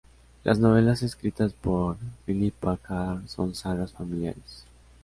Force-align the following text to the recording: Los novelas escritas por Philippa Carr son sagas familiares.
Los 0.43 0.57
novelas 0.57 1.03
escritas 1.03 1.53
por 1.53 1.95
Philippa 2.25 2.75
Carr 2.81 3.21
son 3.27 3.53
sagas 3.53 3.91
familiares. 3.93 4.65